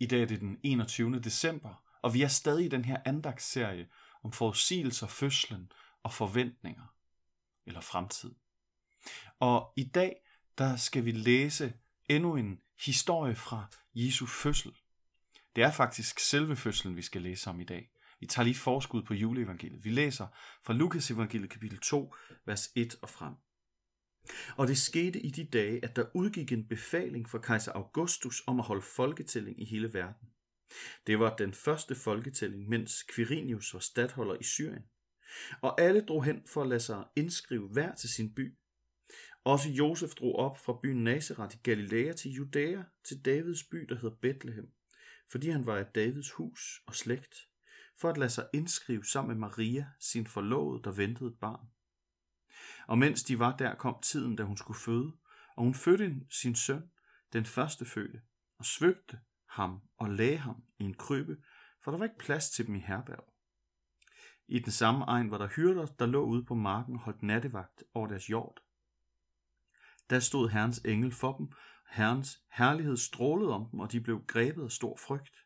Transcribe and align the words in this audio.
I 0.00 0.06
dag 0.06 0.22
er 0.22 0.26
det 0.26 0.40
den 0.40 0.58
21. 0.62 1.20
december, 1.20 1.84
og 2.02 2.14
vi 2.14 2.22
er 2.22 2.28
stadig 2.28 2.64
i 2.64 2.68
den 2.68 2.84
her 2.84 3.00
andagsserie 3.04 3.88
om 4.22 4.32
forudsigelser, 4.32 5.06
fødslen 5.06 5.72
og 6.02 6.12
forventninger, 6.12 6.94
eller 7.66 7.80
fremtid. 7.80 8.34
Og 9.40 9.72
i 9.76 9.84
dag, 9.84 10.16
der 10.58 10.76
skal 10.76 11.04
vi 11.04 11.10
læse 11.10 11.72
endnu 12.08 12.36
en 12.36 12.60
historie 12.84 13.34
fra 13.34 13.66
Jesu 13.94 14.26
fødsel. 14.26 14.72
Det 15.56 15.64
er 15.64 15.70
faktisk 15.70 16.18
selve 16.18 16.56
fødslen, 16.56 16.96
vi 16.96 17.02
skal 17.02 17.22
læse 17.22 17.50
om 17.50 17.60
i 17.60 17.64
dag. 17.64 17.90
Vi 18.20 18.26
tager 18.26 18.44
lige 18.44 18.54
forskud 18.54 19.02
på 19.02 19.14
juleevangeliet. 19.14 19.84
Vi 19.84 19.90
læser 19.90 20.26
fra 20.64 20.72
Lukas 20.72 21.10
evangeliet 21.10 21.50
kapitel 21.50 21.78
2, 21.78 22.14
vers 22.46 22.68
1 22.74 22.96
og 23.02 23.08
frem. 23.08 23.34
Og 24.56 24.68
det 24.68 24.78
skete 24.78 25.20
i 25.20 25.30
de 25.30 25.44
dage, 25.44 25.84
at 25.84 25.96
der 25.96 26.04
udgik 26.14 26.52
en 26.52 26.68
befaling 26.68 27.28
fra 27.28 27.38
kejser 27.38 27.72
Augustus 27.72 28.42
om 28.46 28.60
at 28.60 28.66
holde 28.66 28.82
folketælling 28.82 29.62
i 29.62 29.64
hele 29.64 29.94
verden. 29.94 30.28
Det 31.06 31.18
var 31.18 31.36
den 31.36 31.54
første 31.54 31.94
folketælling, 31.94 32.68
mens 32.68 33.04
Quirinius 33.14 33.74
var 33.74 33.80
stadholder 33.80 34.36
i 34.40 34.44
Syrien. 34.44 34.84
Og 35.62 35.80
alle 35.80 36.00
drog 36.00 36.24
hen 36.24 36.42
for 36.46 36.62
at 36.62 36.68
lade 36.68 36.80
sig 36.80 37.04
indskrive 37.16 37.68
hver 37.68 37.94
til 37.94 38.08
sin 38.08 38.34
by. 38.34 38.54
Også 39.44 39.68
Josef 39.68 40.10
drog 40.10 40.36
op 40.36 40.58
fra 40.58 40.78
byen 40.82 41.04
Nazareth 41.04 41.56
i 41.56 41.60
Galilea 41.62 42.12
til 42.12 42.30
Judæa, 42.30 42.82
til 43.04 43.24
Davids 43.24 43.64
by, 43.64 43.86
der 43.88 43.94
hedder 43.94 44.16
Bethlehem, 44.22 44.68
fordi 45.30 45.48
han 45.48 45.66
var 45.66 45.76
af 45.76 45.86
Davids 45.86 46.30
hus 46.30 46.82
og 46.86 46.94
slægt, 46.94 47.48
for 48.00 48.08
at 48.08 48.18
lade 48.18 48.30
sig 48.30 48.48
indskrive 48.54 49.04
sammen 49.04 49.28
med 49.28 49.48
Maria, 49.48 49.86
sin 50.00 50.26
forlovede, 50.26 50.82
der 50.82 50.92
ventede 50.92 51.30
et 51.30 51.38
barn. 51.40 51.66
Og 52.88 52.98
mens 52.98 53.22
de 53.22 53.38
var 53.38 53.56
der, 53.56 53.74
kom 53.74 53.96
tiden, 54.02 54.36
da 54.36 54.42
hun 54.42 54.56
skulle 54.56 54.80
føde, 54.80 55.12
og 55.56 55.64
hun 55.64 55.74
fødte 55.74 56.14
sin 56.30 56.54
søn, 56.54 56.90
den 57.32 57.44
første 57.44 57.84
fødte, 57.84 58.20
og 58.58 58.64
svøbte 58.64 59.20
ham 59.48 59.80
og 59.96 60.10
lagde 60.10 60.38
ham 60.38 60.62
i 60.78 60.84
en 60.84 60.94
krybbe, 60.94 61.36
for 61.84 61.90
der 61.90 61.98
var 61.98 62.04
ikke 62.04 62.18
plads 62.18 62.50
til 62.50 62.66
dem 62.66 62.74
i 62.74 62.78
herberg. 62.78 63.24
I 64.46 64.58
den 64.58 64.72
samme 64.72 65.04
egen 65.04 65.30
var 65.30 65.38
der 65.38 65.48
hyrder, 65.48 65.86
der 65.86 66.06
lå 66.06 66.24
ude 66.24 66.44
på 66.44 66.54
marken 66.54 66.94
og 66.94 67.00
holdt 67.00 67.22
nattevagt 67.22 67.84
over 67.94 68.06
deres 68.06 68.26
hjort. 68.26 68.60
Der 70.10 70.20
stod 70.20 70.48
Herrens 70.48 70.78
engel 70.78 71.12
for 71.12 71.36
dem, 71.36 71.52
Herrens 71.90 72.42
herlighed 72.52 72.96
strålede 72.96 73.54
om 73.54 73.70
dem, 73.70 73.80
og 73.80 73.92
de 73.92 74.00
blev 74.00 74.24
grebet 74.26 74.64
af 74.64 74.70
stor 74.70 74.96
frygt. 74.96 75.36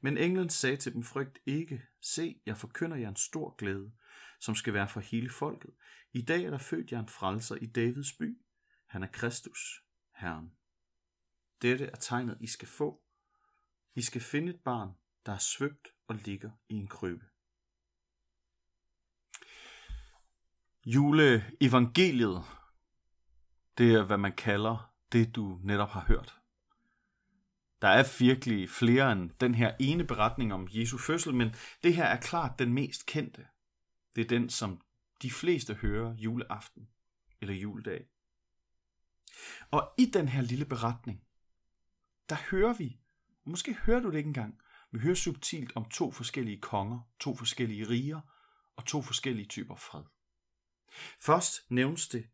Men 0.00 0.18
englen 0.18 0.48
sagde 0.48 0.76
til 0.76 0.94
dem, 0.94 1.02
frygt 1.02 1.38
ikke, 1.46 1.82
se, 2.02 2.40
jeg 2.46 2.56
forkynder 2.56 2.96
jer 2.96 3.08
en 3.08 3.16
stor 3.16 3.54
glæde, 3.56 3.92
som 4.40 4.54
skal 4.54 4.74
være 4.74 4.88
for 4.88 5.00
hele 5.00 5.30
folket. 5.30 5.70
I 6.12 6.22
dag 6.22 6.44
er 6.44 6.50
der 6.50 6.58
født 6.58 6.92
jer 6.92 7.00
en 7.00 7.08
frelser 7.08 7.54
i 7.54 7.66
Davids 7.66 8.12
by. 8.12 8.38
Han 8.86 9.02
er 9.02 9.06
Kristus, 9.06 9.82
Herren. 10.14 10.52
Dette 11.62 11.86
er 11.86 11.96
tegnet, 11.96 12.38
I 12.40 12.46
skal 12.46 12.68
få. 12.68 13.02
I 13.94 14.02
skal 14.02 14.20
finde 14.20 14.50
et 14.52 14.60
barn, 14.64 14.90
der 15.26 15.32
er 15.32 15.38
svøbt 15.38 15.88
og 16.08 16.14
ligger 16.14 16.50
i 16.68 16.74
en 16.74 16.88
krybbe. 16.88 17.24
Juleevangeliet, 20.86 22.44
det 23.78 23.94
er, 23.94 24.04
hvad 24.04 24.18
man 24.18 24.32
kalder 24.32 24.94
det, 25.12 25.36
du 25.36 25.60
netop 25.62 25.88
har 25.88 26.04
hørt. 26.08 26.40
Der 27.82 27.88
er 27.88 28.18
virkelig 28.18 28.70
flere 28.70 29.12
end 29.12 29.30
den 29.40 29.54
her 29.54 29.74
ene 29.80 30.04
beretning 30.04 30.54
om 30.54 30.68
Jesu 30.70 30.98
fødsel, 30.98 31.34
men 31.34 31.54
det 31.82 31.94
her 31.94 32.04
er 32.04 32.20
klart 32.20 32.58
den 32.58 32.72
mest 32.72 33.06
kendte. 33.06 33.46
Det 34.18 34.24
er 34.24 34.38
den, 34.38 34.50
som 34.50 34.80
de 35.22 35.30
fleste 35.30 35.74
hører 35.74 36.14
juleaften 36.16 36.88
eller 37.40 37.54
juledag. 37.54 38.06
Og 39.70 39.94
i 39.98 40.06
den 40.06 40.28
her 40.28 40.42
lille 40.42 40.64
beretning, 40.64 41.22
der 42.28 42.36
hører 42.50 42.74
vi, 42.74 43.00
og 43.44 43.50
måske 43.50 43.74
hører 43.74 44.00
du 44.00 44.10
det 44.10 44.16
ikke 44.18 44.28
engang, 44.28 44.60
vi 44.90 44.98
hører 44.98 45.14
subtilt 45.14 45.72
om 45.76 45.84
to 45.84 46.10
forskellige 46.10 46.60
konger, 46.60 47.00
to 47.20 47.36
forskellige 47.36 47.88
riger 47.88 48.20
og 48.76 48.86
to 48.86 49.02
forskellige 49.02 49.46
typer 49.46 49.76
fred. 49.76 50.02
Først 51.20 51.70
nævnes 51.70 52.08
det, 52.08 52.28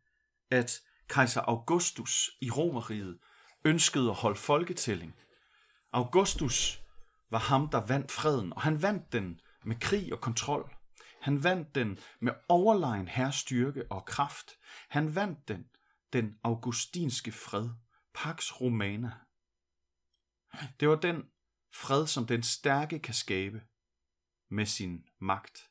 at 0.51 0.81
kejser 1.09 1.41
Augustus 1.41 2.31
i 2.41 2.51
Romeriet 2.51 3.19
ønskede 3.65 4.11
at 4.11 4.17
holde 4.17 4.39
folketælling. 4.39 5.15
Augustus 5.93 6.83
var 7.31 7.39
ham, 7.39 7.69
der 7.69 7.87
vandt 7.87 8.13
freden, 8.13 8.53
og 8.53 8.63
han 8.63 8.83
vandt 8.83 9.13
den 9.13 9.41
med 9.65 9.77
krig 9.81 10.13
og 10.13 10.21
kontrol. 10.21 10.84
Han 11.25 11.45
vandt 11.45 11.75
den 11.75 11.99
med 12.21 12.33
overlegen 12.49 13.09
herstyrke 13.09 13.93
og 13.93 14.05
kraft. 14.05 14.59
Han 14.89 15.15
vandt 15.15 15.49
den, 15.49 15.71
den 16.13 16.39
augustinske 16.43 17.33
fred, 17.33 17.71
Pax 18.15 18.61
Romana. 18.61 19.13
Det 20.81 20.89
var 20.89 20.97
den 20.97 21.23
fred, 21.75 22.07
som 22.07 22.27
den 22.27 22.43
stærke 22.43 22.99
kan 22.99 23.15
skabe 23.15 23.63
med 24.49 24.67
sin 24.67 25.05
magt. 25.21 25.71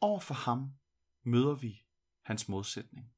Over 0.00 0.20
for 0.20 0.34
ham 0.34 0.72
møder 1.24 1.54
vi 1.54 1.86
hans 2.24 2.48
modsætning. 2.48 3.14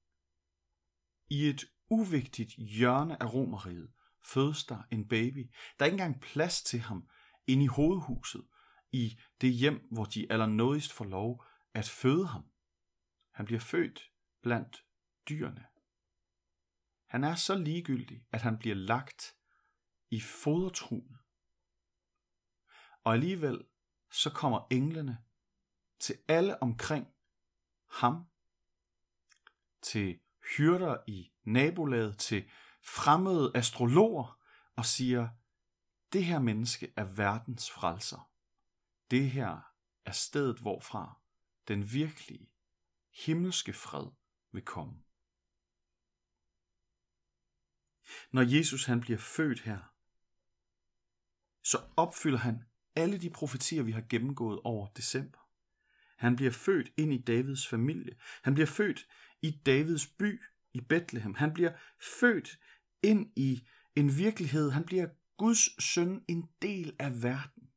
I 1.30 1.48
et 1.48 1.64
uvigtigt 1.90 2.52
hjørne 2.52 3.22
af 3.22 3.34
romeriet 3.34 3.92
fødes 4.24 4.64
der 4.64 4.82
en 4.90 5.08
baby. 5.08 5.50
Der 5.78 5.84
er 5.84 5.90
ikke 5.90 5.94
engang 5.94 6.20
plads 6.20 6.62
til 6.62 6.80
ham 6.80 7.08
inde 7.46 7.64
i 7.64 7.66
hovedhuset, 7.66 8.44
i 8.92 9.20
det 9.40 9.52
hjem, 9.52 9.88
hvor 9.90 10.04
de 10.04 10.32
allernådigst 10.32 10.92
får 10.92 11.04
lov 11.04 11.44
at 11.74 11.88
føde 11.88 12.26
ham. 12.26 12.44
Han 13.32 13.46
bliver 13.46 13.60
født 13.60 14.12
blandt 14.42 14.84
dyrene. 15.28 15.66
Han 17.06 17.24
er 17.24 17.34
så 17.34 17.58
ligegyldig, 17.58 18.26
at 18.32 18.42
han 18.42 18.58
bliver 18.58 18.76
lagt 18.76 19.36
i 20.10 20.20
fodertruen. 20.20 21.16
Og 23.04 23.14
alligevel 23.14 23.64
så 24.12 24.30
kommer 24.30 24.66
englene 24.70 25.18
til 26.00 26.18
alle 26.28 26.62
omkring 26.62 27.06
ham, 27.90 28.26
til 29.82 30.20
hyrder 30.56 30.96
i 31.06 31.32
nabolaget, 31.44 32.18
til 32.18 32.50
fremmede 32.84 33.52
astrologer 33.54 34.40
og 34.76 34.86
siger, 34.86 35.28
det 36.12 36.24
her 36.24 36.38
menneske 36.38 36.92
er 36.96 37.04
verdens 37.04 37.70
frelser. 37.70 38.30
Det 39.10 39.30
her 39.30 39.72
er 40.04 40.12
stedet, 40.12 40.58
hvorfra 40.58 41.20
den 41.68 41.92
virkelige 41.92 42.50
himmelske 43.26 43.72
fred 43.72 44.06
vil 44.52 44.64
komme. 44.64 45.02
Når 48.32 48.42
Jesus 48.42 48.84
han 48.84 49.00
bliver 49.00 49.18
født 49.18 49.60
her, 49.60 49.94
så 51.62 51.78
opfylder 51.96 52.38
han 52.38 52.64
alle 52.96 53.18
de 53.18 53.30
profetier, 53.30 53.82
vi 53.82 53.92
har 53.92 54.04
gennemgået 54.08 54.60
over 54.64 54.86
december. 54.86 55.38
Han 56.16 56.36
bliver 56.36 56.50
født 56.50 56.92
ind 56.96 57.12
i 57.12 57.22
Davids 57.22 57.68
familie. 57.68 58.16
Han 58.42 58.54
bliver 58.54 58.66
født 58.66 59.08
i 59.42 59.50
Davids 59.66 60.06
by 60.06 60.42
i 60.72 60.80
Bethlehem. 60.80 61.34
Han 61.34 61.54
bliver 61.54 61.72
født 62.20 62.58
ind 63.02 63.32
i 63.36 63.68
en 63.96 64.16
virkelighed. 64.16 64.70
Han 64.70 64.84
bliver 64.84 65.08
Guds 65.36 65.84
søn 65.84 66.24
en 66.28 66.48
del 66.62 66.96
af 66.98 67.22
verden. 67.22 67.67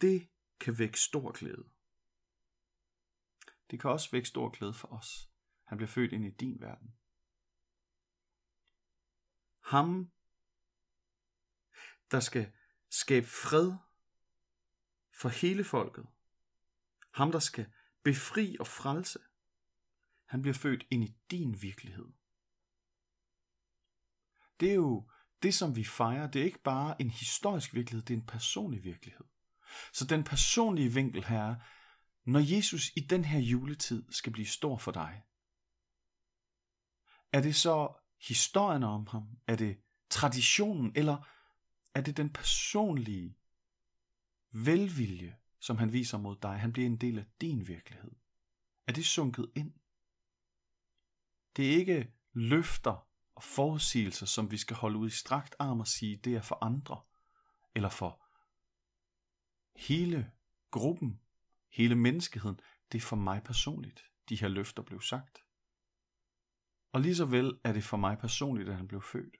Det 0.00 0.28
kan 0.60 0.78
vække 0.78 1.00
stor 1.00 1.32
glæde. 1.32 1.68
Det 3.70 3.80
kan 3.80 3.90
også 3.90 4.10
vække 4.10 4.28
stor 4.28 4.50
glæde 4.50 4.74
for 4.74 4.88
os. 4.88 5.30
Han 5.64 5.78
bliver 5.78 5.88
født 5.88 6.12
ind 6.12 6.24
i 6.24 6.30
din 6.30 6.60
verden. 6.60 6.94
Ham, 9.60 10.12
der 12.10 12.20
skal 12.20 12.52
skabe 12.88 13.26
fred 13.26 13.72
for 15.12 15.28
hele 15.28 15.64
folket. 15.64 16.06
Ham, 17.12 17.32
der 17.32 17.38
skal 17.38 17.72
befri 18.02 18.56
og 18.60 18.66
frelse. 18.66 19.18
Han 20.24 20.42
bliver 20.42 20.54
født 20.54 20.86
ind 20.90 21.04
i 21.04 21.16
din 21.30 21.62
virkelighed. 21.62 22.06
Det 24.60 24.70
er 24.70 24.74
jo 24.74 25.10
det, 25.42 25.54
som 25.54 25.76
vi 25.76 25.84
fejrer. 25.84 26.30
Det 26.30 26.40
er 26.40 26.44
ikke 26.44 26.62
bare 26.62 27.00
en 27.02 27.10
historisk 27.10 27.74
virkelighed, 27.74 28.06
det 28.06 28.14
er 28.14 28.18
en 28.18 28.26
personlig 28.26 28.84
virkelighed. 28.84 29.26
Så 29.92 30.04
den 30.04 30.24
personlige 30.24 30.92
vinkel 30.92 31.24
her 31.24 31.42
er, 31.42 31.56
når 32.24 32.54
Jesus 32.54 32.92
i 32.96 33.00
den 33.00 33.24
her 33.24 33.38
juletid 33.38 34.04
skal 34.10 34.32
blive 34.32 34.46
stor 34.46 34.78
for 34.78 34.92
dig, 34.92 35.22
er 37.32 37.40
det 37.40 37.56
så 37.56 37.92
historien 38.28 38.82
om 38.82 39.06
ham? 39.06 39.28
Er 39.46 39.56
det 39.56 39.78
traditionen? 40.10 40.92
Eller 40.94 41.28
er 41.94 42.00
det 42.00 42.16
den 42.16 42.32
personlige 42.32 43.36
velvilje, 44.50 45.36
som 45.60 45.78
han 45.78 45.92
viser 45.92 46.18
mod 46.18 46.36
dig? 46.42 46.60
Han 46.60 46.72
bliver 46.72 46.86
en 46.86 46.96
del 46.96 47.18
af 47.18 47.26
din 47.40 47.68
virkelighed. 47.68 48.10
Er 48.86 48.92
det 48.92 49.06
sunket 49.06 49.52
ind? 49.54 49.72
Det 51.56 51.72
er 51.72 51.76
ikke 51.76 52.12
løfter 52.32 53.08
og 53.34 53.42
forudsigelser, 53.42 54.26
som 54.26 54.50
vi 54.50 54.56
skal 54.56 54.76
holde 54.76 54.98
ud 54.98 55.08
i 55.08 55.10
strakt 55.10 55.56
arm 55.58 55.80
og 55.80 55.86
sige, 55.86 56.16
det 56.16 56.34
er 56.34 56.42
for 56.42 56.64
andre, 56.64 57.00
eller 57.74 57.88
for 57.88 58.25
hele 59.76 60.32
gruppen, 60.70 61.20
hele 61.68 61.94
menneskeheden, 61.94 62.60
det 62.92 62.98
er 62.98 63.02
for 63.02 63.16
mig 63.16 63.42
personligt, 63.42 64.10
de 64.28 64.40
her 64.40 64.48
løfter 64.48 64.82
blev 64.82 65.00
sagt. 65.00 65.38
Og 66.92 67.00
lige 67.00 67.16
så 67.16 67.24
vel 67.24 67.60
er 67.64 67.72
det 67.72 67.84
for 67.84 67.96
mig 67.96 68.18
personligt, 68.18 68.68
at 68.68 68.76
han 68.76 68.88
blev 68.88 69.02
født. 69.02 69.36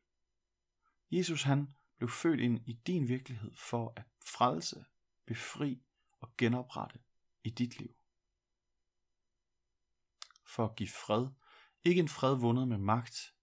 Jesus 1.10 1.42
han 1.42 1.74
blev 1.96 2.08
født 2.08 2.40
ind 2.40 2.68
i 2.68 2.72
din 2.72 3.08
virkelighed 3.08 3.54
for 3.54 3.92
at 3.96 4.04
frelse, 4.26 4.84
befri 5.26 5.82
og 6.20 6.36
genoprette 6.38 6.98
i 7.44 7.50
dit 7.50 7.78
liv. 7.78 7.96
For 10.44 10.64
at 10.64 10.76
give 10.76 10.88
fred, 10.88 11.28
ikke 11.84 12.00
en 12.00 12.08
fred 12.08 12.36
vundet 12.36 12.68
med 12.68 12.78
magt, 12.78 13.34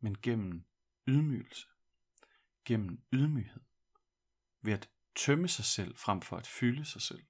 men 0.00 0.20
gennem 0.22 0.64
ydmygelse, 1.06 1.66
gennem 2.64 3.02
ydmyghed, 3.12 3.62
ved 4.60 4.72
at 4.72 4.90
tømme 5.14 5.48
sig 5.48 5.64
selv 5.64 5.96
frem 5.96 6.22
for 6.22 6.36
at 6.36 6.46
fylde 6.46 6.84
sig 6.84 7.02
selv. 7.02 7.26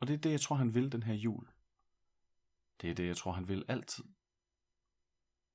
Og 0.00 0.06
det 0.06 0.14
er 0.14 0.18
det, 0.18 0.30
jeg 0.30 0.40
tror, 0.40 0.56
han 0.56 0.74
vil 0.74 0.92
den 0.92 1.02
her 1.02 1.14
jul. 1.14 1.48
Det 2.80 2.90
er 2.90 2.94
det, 2.94 3.06
jeg 3.06 3.16
tror, 3.16 3.32
han 3.32 3.48
vil 3.48 3.64
altid. 3.68 4.04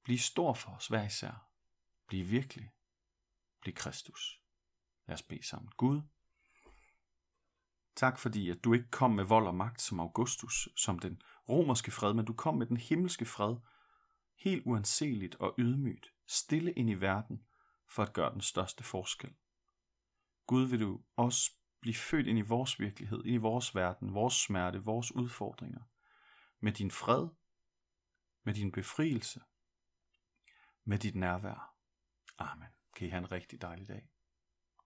Bliv 0.03 0.17
stor 0.17 0.53
for 0.53 0.71
os 0.71 0.87
hver 0.87 1.05
især. 1.05 1.49
Bliv 2.07 2.29
virkelig. 2.29 2.71
Bliv 3.61 3.73
Kristus. 3.73 4.41
Lad 5.07 5.13
os 5.13 5.23
bede 5.23 5.47
sammen. 5.47 5.71
Gud, 5.77 6.01
tak 7.95 8.19
fordi, 8.19 8.49
at 8.49 8.63
du 8.63 8.73
ikke 8.73 8.89
kom 8.91 9.11
med 9.11 9.23
vold 9.23 9.47
og 9.47 9.55
magt 9.55 9.81
som 9.81 9.99
Augustus, 9.99 10.69
som 10.75 10.99
den 10.99 11.21
romerske 11.49 11.91
fred, 11.91 12.13
men 12.13 12.25
du 12.25 12.33
kom 12.33 12.55
med 12.57 12.65
den 12.65 12.77
himmelske 12.77 13.25
fred, 13.25 13.55
helt 14.35 14.63
uanseligt 14.65 15.35
og 15.35 15.55
ydmygt, 15.57 16.13
stille 16.27 16.73
ind 16.73 16.89
i 16.89 16.93
verden, 16.93 17.45
for 17.87 18.03
at 18.03 18.13
gøre 18.13 18.33
den 18.33 18.41
største 18.41 18.83
forskel. 18.83 19.35
Gud, 20.47 20.67
vil 20.67 20.79
du 20.79 21.03
også 21.15 21.51
blive 21.81 21.95
født 21.95 22.27
ind 22.27 22.37
i 22.37 22.41
vores 22.41 22.79
virkelighed, 22.79 23.25
ind 23.25 23.35
i 23.35 23.37
vores 23.37 23.75
verden, 23.75 24.13
vores 24.13 24.33
smerte, 24.33 24.83
vores 24.83 25.11
udfordringer, 25.11 25.81
med 26.59 26.71
din 26.71 26.91
fred, 26.91 27.27
med 28.43 28.53
din 28.53 28.71
befrielse, 28.71 29.41
med 30.83 30.99
dit 30.99 31.15
nærvær. 31.15 31.75
Amen. 32.37 32.67
Kan 32.95 33.07
I 33.07 33.09
have 33.09 33.17
en 33.17 33.31
rigtig 33.31 33.61
dejlig 33.61 33.87
dag. 33.87 34.12